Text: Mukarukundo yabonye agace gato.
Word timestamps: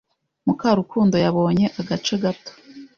Mukarukundo 0.45 1.15
yabonye 1.25 1.65
agace 1.79 2.13
gato. 2.23 2.51